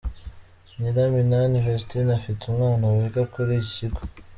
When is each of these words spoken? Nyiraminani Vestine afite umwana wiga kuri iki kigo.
Nyiraminani 0.77 1.63
Vestine 1.65 2.11
afite 2.19 2.41
umwana 2.45 2.85
wiga 2.95 3.23
kuri 3.33 3.51
iki 3.61 3.71
kigo. 3.77 4.01